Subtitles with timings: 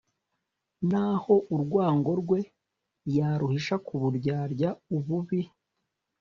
[0.89, 2.39] naho urwango rwe
[3.17, 5.41] yaruhisha ku buryarya ububi